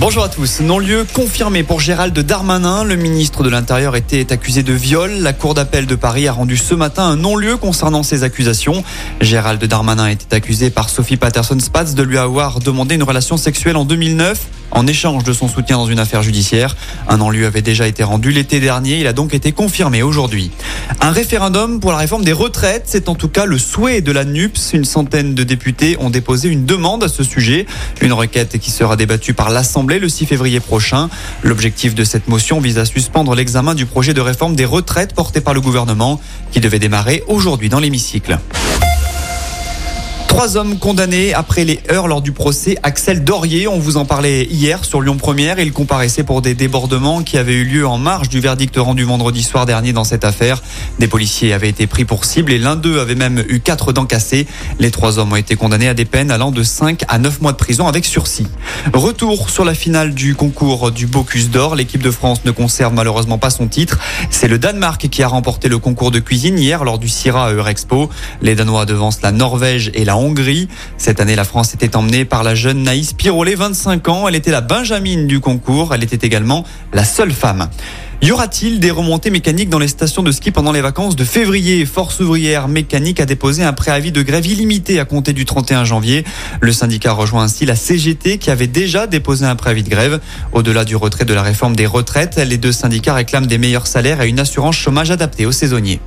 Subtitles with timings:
[0.00, 0.60] Bonjour à tous.
[0.60, 2.84] Non-lieu confirmé pour Gérald Darmanin.
[2.84, 5.10] Le ministre de l'Intérieur était accusé de viol.
[5.10, 8.84] La Cour d'appel de Paris a rendu ce matin un non-lieu concernant ces accusations.
[9.20, 13.84] Gérald Darmanin était accusé par Sophie Patterson-Spatz de lui avoir demandé une relation sexuelle en
[13.84, 16.76] 2009 en échange de son soutien dans une affaire judiciaire.
[17.08, 19.00] Un non-lieu avait déjà été rendu l'été dernier.
[19.00, 20.52] Il a donc été confirmé aujourd'hui.
[21.00, 24.24] Un référendum pour la réforme des retraites, c'est en tout cas le souhait de la
[24.24, 24.74] NUPS.
[24.74, 27.66] Une centaine de députés ont déposé une demande à ce sujet.
[28.02, 31.08] Une requête qui sera débattue par l'Assemblée le 6 février prochain.
[31.42, 35.40] L'objectif de cette motion vise à suspendre l'examen du projet de réforme des retraites porté
[35.40, 36.20] par le gouvernement
[36.52, 38.38] qui devait démarrer aujourd'hui dans l'hémicycle.
[40.28, 43.66] Trois hommes condamnés après les heures lors du procès Axel Dorier.
[43.66, 45.58] On vous en parlait hier sur Lyon Première.
[45.58, 49.42] Il comparaissait pour des débordements qui avaient eu lieu en marge du verdict rendu vendredi
[49.42, 50.62] soir dernier dans cette affaire.
[51.00, 54.04] Des policiers avaient été pris pour cible et l'un d'eux avait même eu quatre dents
[54.04, 54.46] cassées.
[54.78, 57.52] Les trois hommes ont été condamnés à des peines allant de 5 à 9 mois
[57.52, 58.46] de prison avec sursis.
[58.92, 61.74] Retour sur la finale du concours du Bocuse d'Or.
[61.74, 63.98] L'équipe de France ne conserve malheureusement pas son titre.
[64.30, 68.10] C'est le Danemark qui a remporté le concours de cuisine hier lors du Syrah Eurexpo.
[68.42, 70.68] Les Danois devancent la Norvège et la Hongrie.
[70.96, 74.28] Cette année, la France était emmenée par la jeune Naïs Pirolet, 25 ans.
[74.28, 75.94] Elle était la Benjamine du concours.
[75.94, 77.68] Elle était également la seule femme.
[78.20, 81.86] Y aura-t-il des remontées mécaniques dans les stations de ski pendant les vacances de février?
[81.86, 86.24] Force ouvrière mécanique a déposé un préavis de grève illimité à compter du 31 janvier.
[86.60, 90.20] Le syndicat rejoint ainsi la CGT qui avait déjà déposé un préavis de grève.
[90.50, 94.20] Au-delà du retrait de la réforme des retraites, les deux syndicats réclament des meilleurs salaires
[94.20, 96.00] et une assurance chômage adaptée aux saisonniers.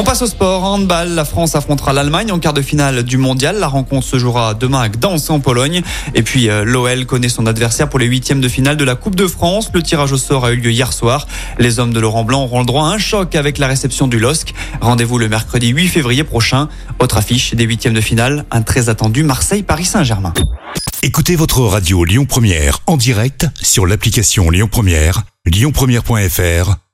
[0.00, 0.64] On passe au sport.
[0.64, 3.58] Handball, la France affrontera l'Allemagne en quart de finale du mondial.
[3.58, 5.82] La rencontre se jouera demain à Gdansk en Pologne.
[6.14, 9.14] Et puis euh, l'OL connaît son adversaire pour les huitièmes de finale de la Coupe
[9.14, 9.70] de France.
[9.74, 11.26] Le tirage au sort a eu lieu hier soir.
[11.58, 14.18] Les hommes de Laurent Blanc auront le droit à un choc avec la réception du
[14.18, 14.54] LOSC.
[14.80, 16.70] Rendez-vous le mercredi 8 février prochain.
[16.98, 20.32] Autre affiche des huitièmes de finale, un très attendu Marseille-Paris Saint-Germain.
[21.02, 26.89] Écoutez votre radio Lyon Première en direct sur l'application Lyon Première, lyonpremière.fr